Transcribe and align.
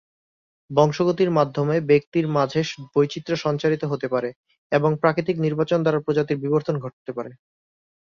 বংশগতির 0.71 1.31
মাধ্যমে, 1.31 1.75
ব্যক্তির 1.89 2.25
মাঝে 2.29 2.61
বৈচিত্র্য 2.93 3.37
সঞ্চারিত 3.45 3.83
হতে 3.87 4.07
পারে 4.13 4.29
এবং 4.71 4.89
প্রাকৃতিক 5.01 5.35
নির্বাচন 5.45 5.79
দ্বারা 5.81 5.99
প্রজাতির 6.05 6.41
বিবর্তন 6.43 6.75
ঘটতে 6.79 7.11
পারে। 7.17 7.31